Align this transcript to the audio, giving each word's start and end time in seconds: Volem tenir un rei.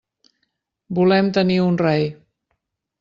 Volem 0.99 1.29
tenir 1.37 1.59
un 1.67 1.77
rei. 1.83 2.11